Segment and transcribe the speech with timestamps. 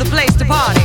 [0.00, 0.79] the place to party.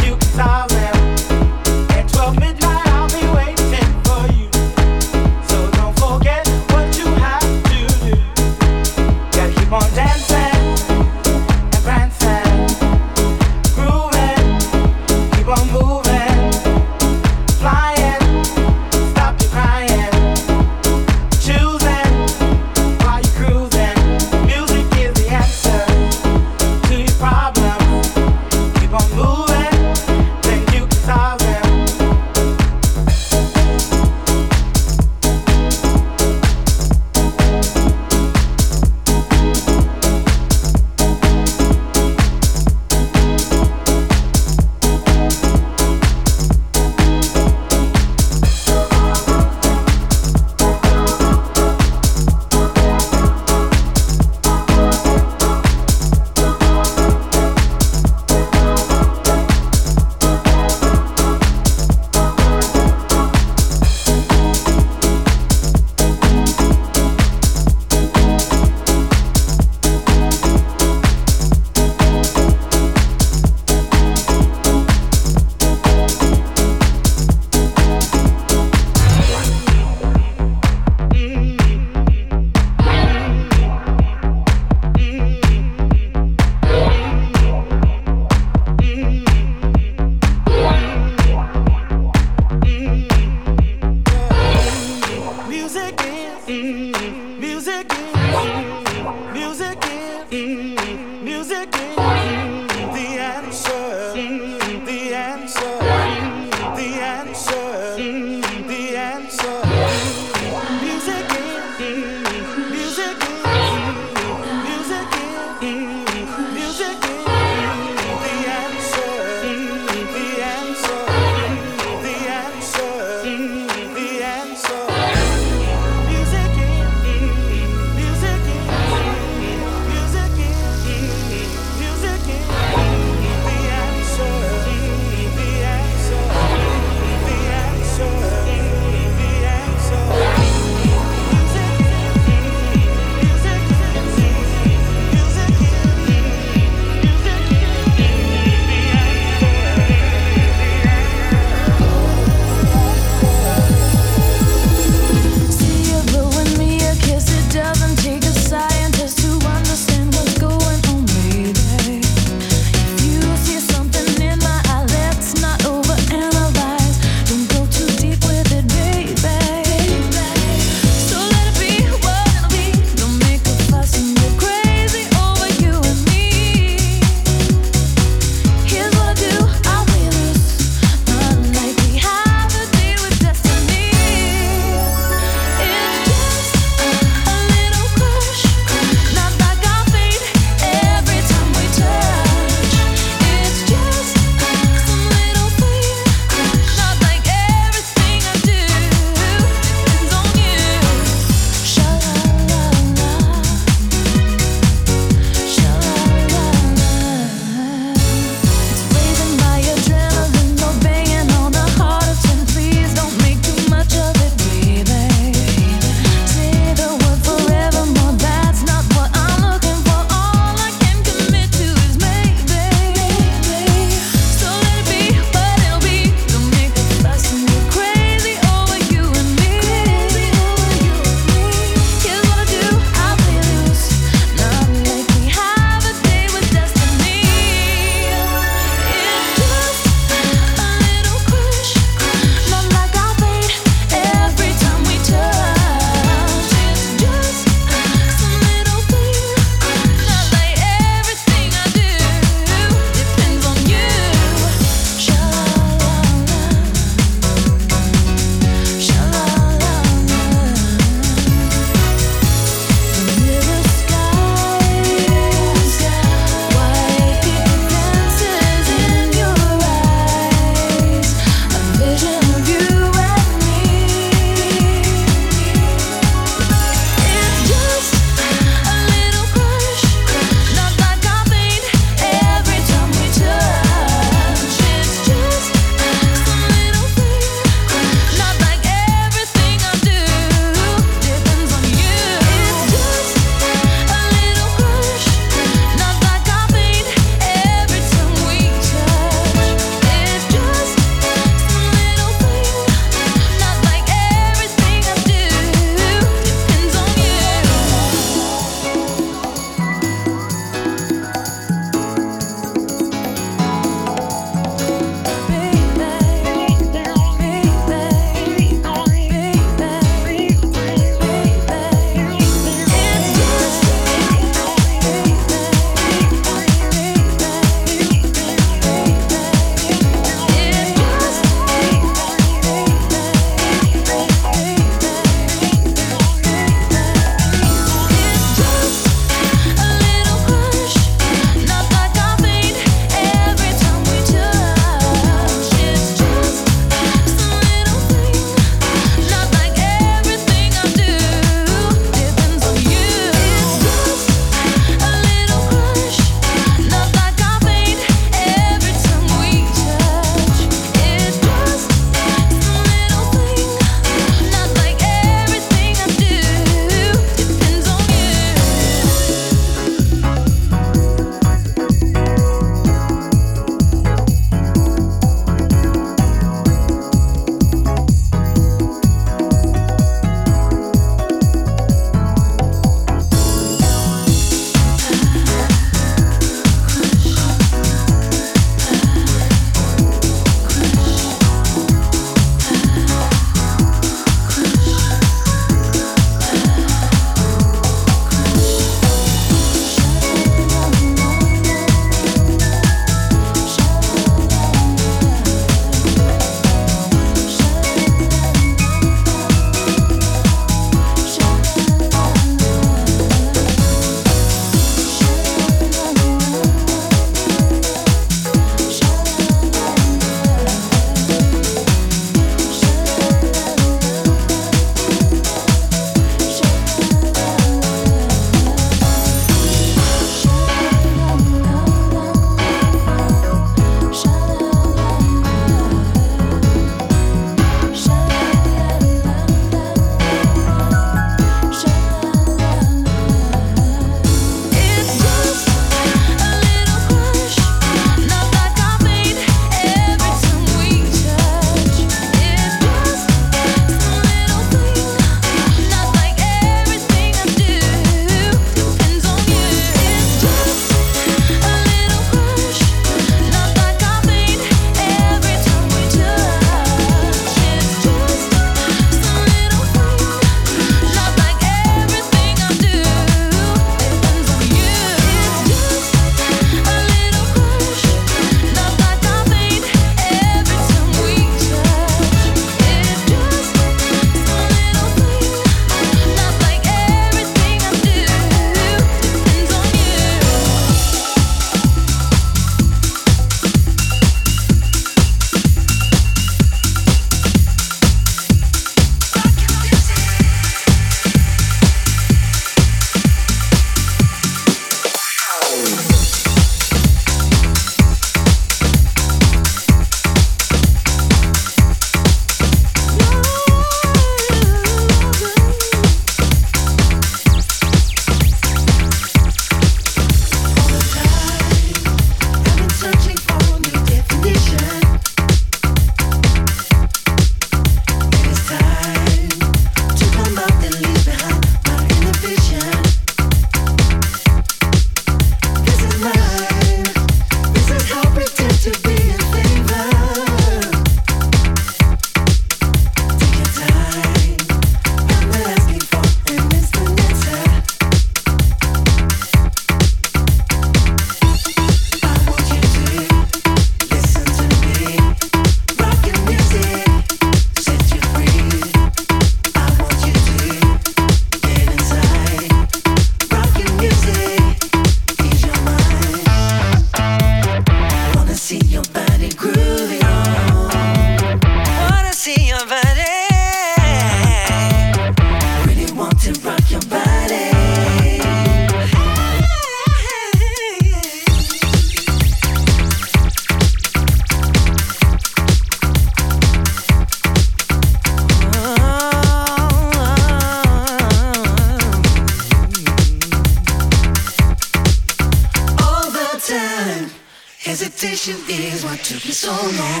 [599.29, 600.00] So long.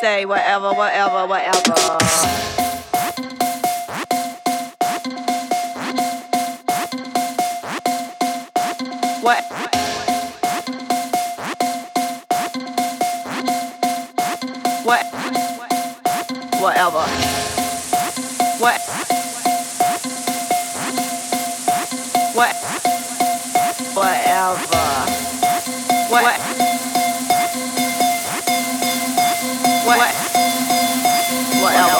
[0.00, 1.58] Say, whatever, whatever, whatever.
[9.22, 9.44] What?
[14.84, 15.04] What?
[16.60, 17.04] Whatever.
[18.58, 18.80] What?
[22.34, 22.54] What?
[23.94, 24.78] Whatever.
[26.10, 26.57] What?
[29.88, 29.96] What?
[30.00, 30.14] What?
[31.62, 31.97] What?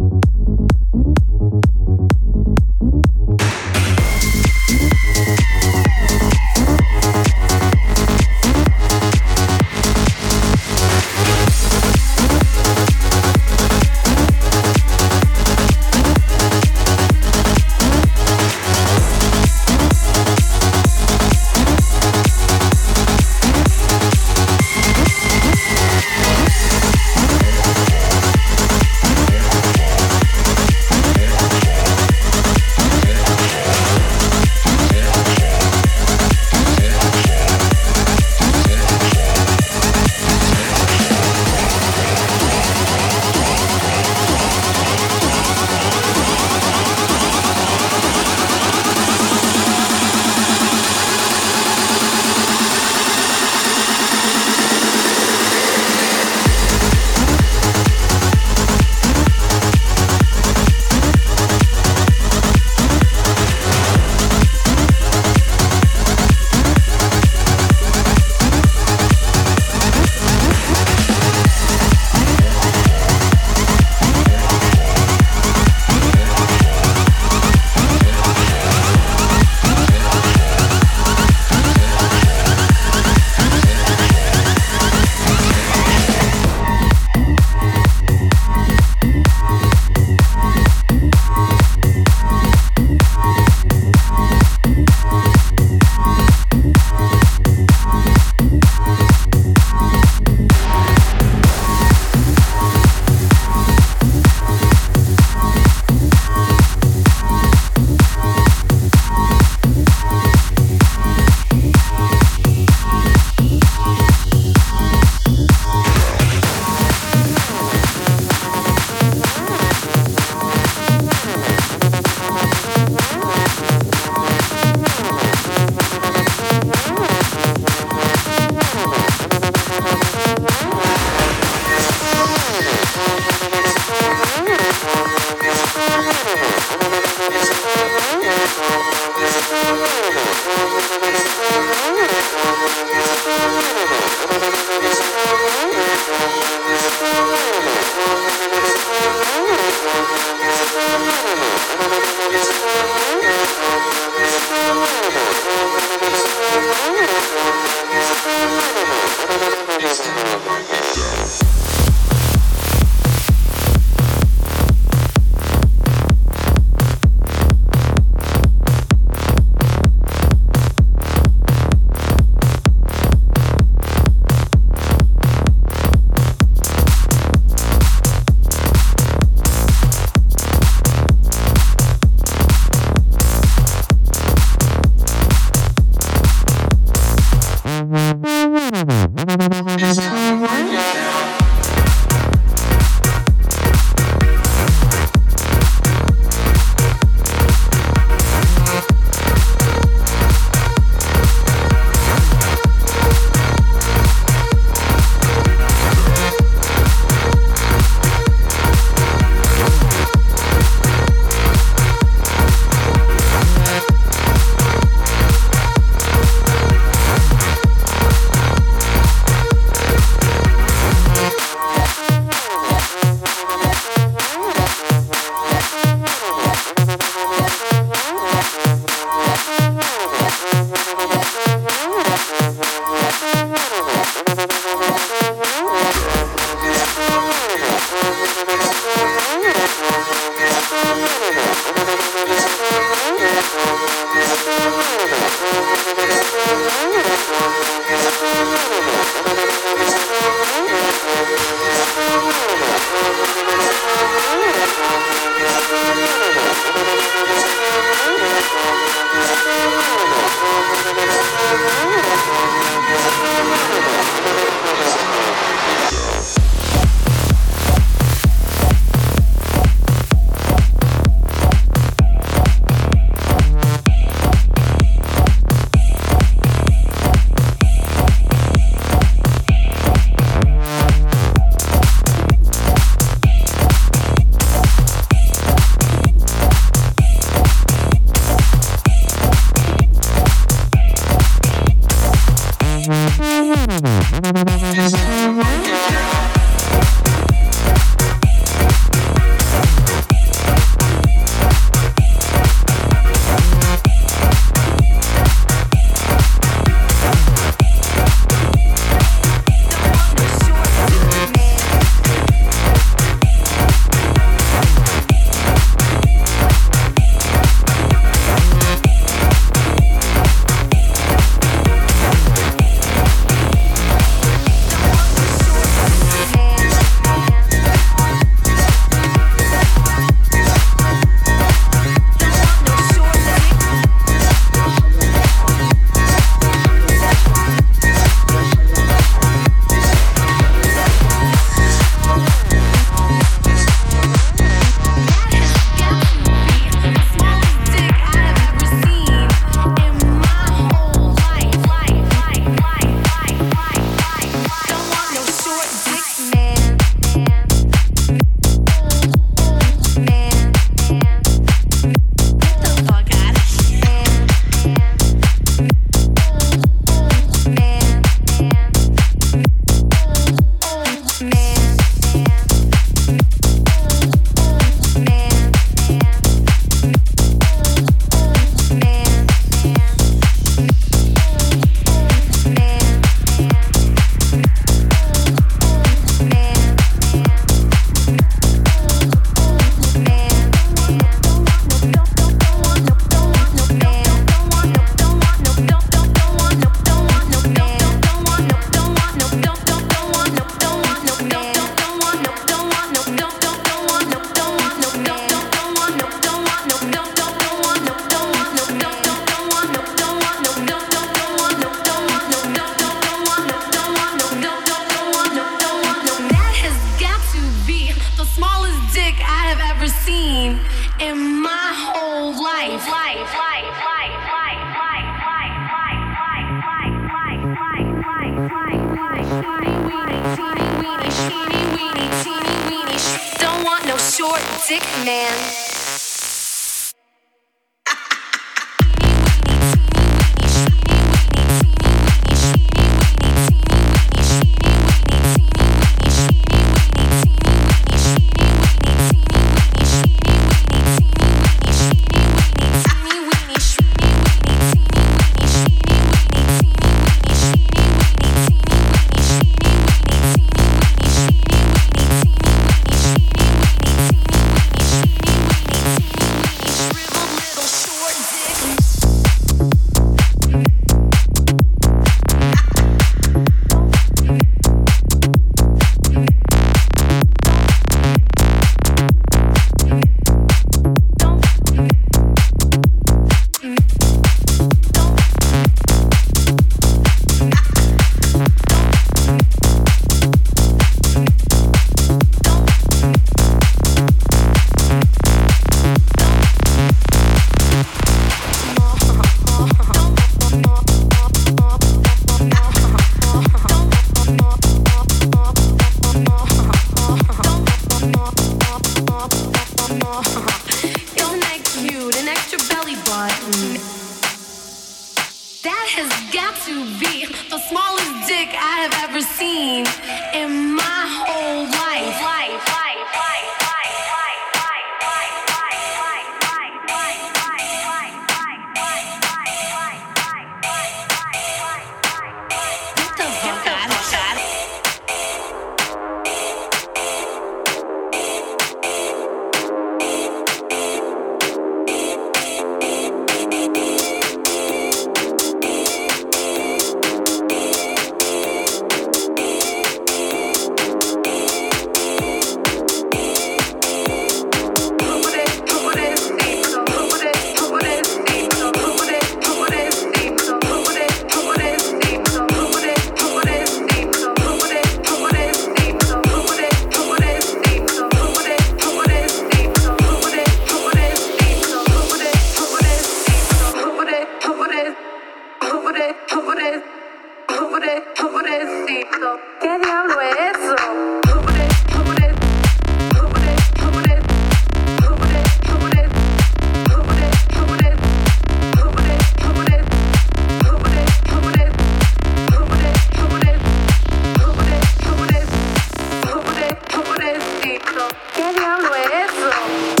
[598.35, 600.00] ¿Qué diablo es eso?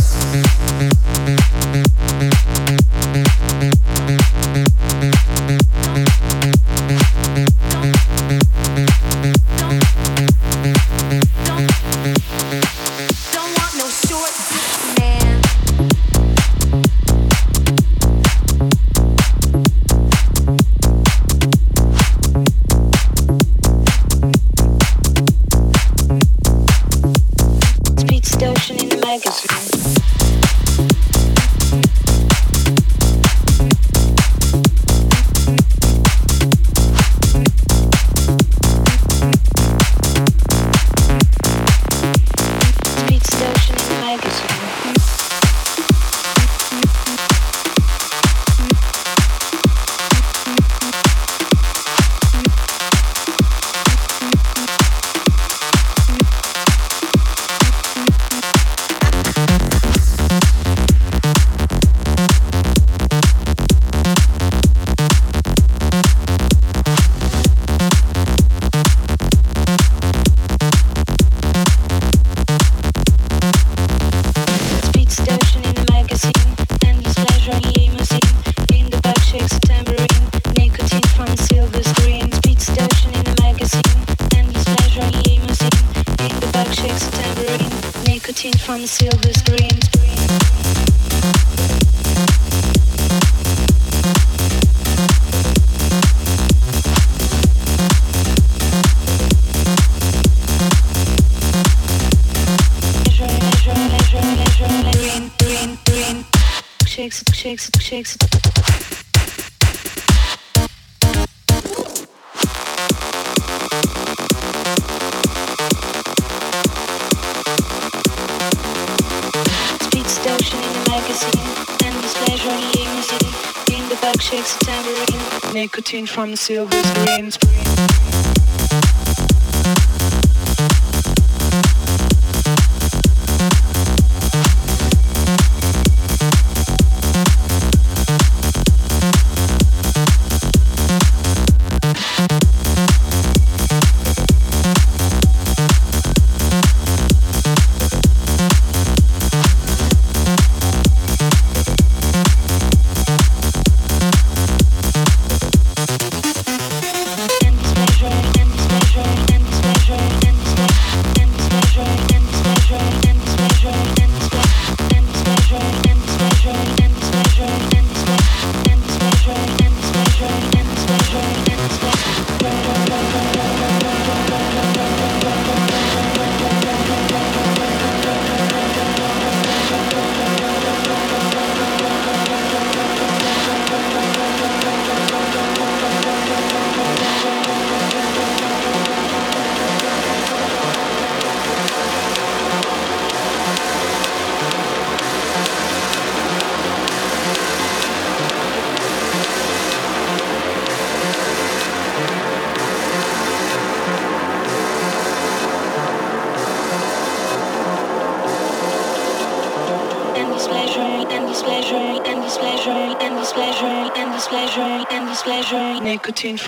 [125.53, 128.30] Nicotine from silver screens.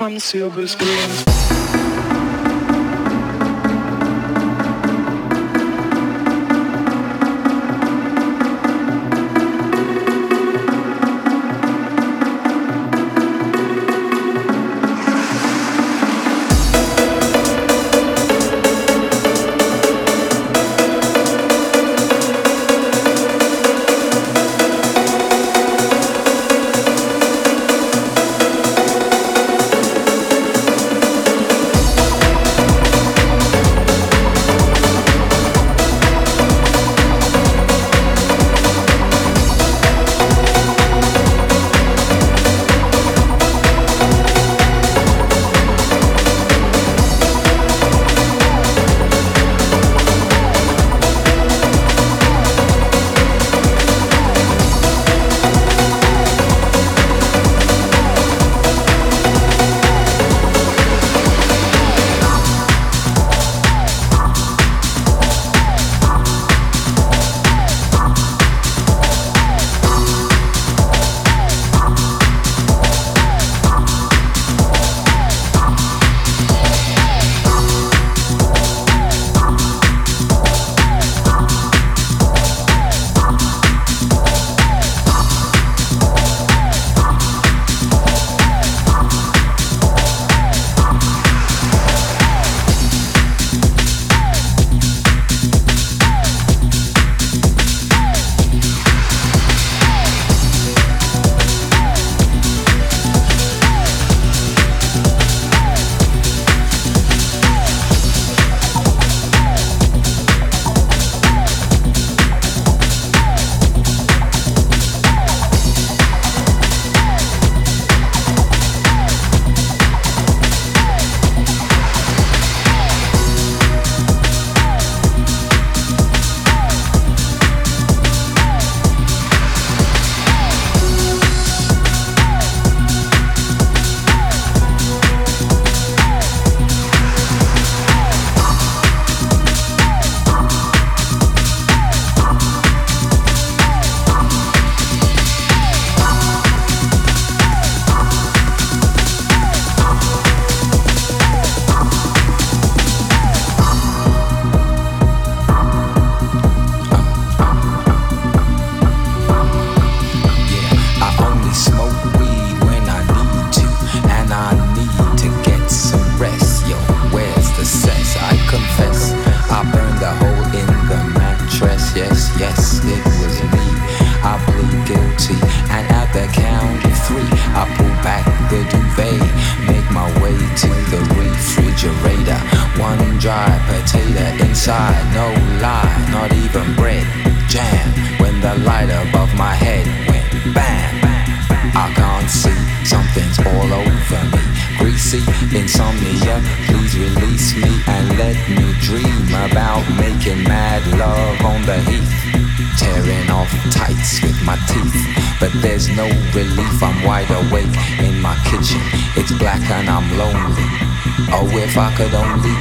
[0.03, 1.32] From silver screens.